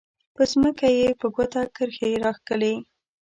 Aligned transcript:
په 0.35 0.43
ځمکه 0.51 0.87
یې 0.97 1.07
په 1.19 1.27
ګوته 1.35 1.61
کرښې 1.75 2.11
راښکلې. 2.23 2.73